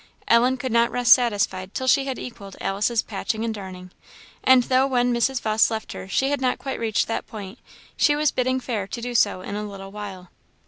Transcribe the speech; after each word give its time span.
Ellen 0.27 0.57
could 0.57 0.71
not 0.71 0.89
rest 0.89 1.13
satisfied 1.13 1.75
till 1.75 1.85
she 1.85 2.05
had 2.05 2.17
equalled 2.17 2.55
Alice's 2.59 3.03
patching 3.03 3.45
and 3.45 3.53
darning; 3.53 3.91
and 4.43 4.63
though 4.63 4.87
when 4.87 5.13
Mrs. 5.13 5.39
Vawse 5.43 5.69
left 5.69 5.93
her 5.93 6.07
she 6.07 6.31
had 6.31 6.41
not 6.41 6.57
quite 6.57 6.79
reached 6.79 7.07
that 7.07 7.27
point, 7.27 7.59
she 7.95 8.15
was 8.15 8.31
bidding 8.31 8.59
fair 8.59 8.87
to 8.87 8.99
do 8.99 9.13
so 9.13 9.41
in 9.41 9.55
a 9.55 9.63
little 9.69 9.91
while. 9.91 10.31